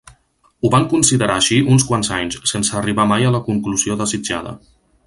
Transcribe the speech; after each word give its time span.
Ho 0.61 0.69
van 0.75 0.87
considerar 0.93 1.35
així 1.41 1.59
uns 1.75 1.85
quants 1.91 2.11
anys, 2.17 2.39
sense 2.55 2.75
arribar 2.81 3.07
mai 3.13 3.29
a 3.29 3.35
la 3.39 3.47
conclusió 3.51 4.01
desitjada. 4.03 4.61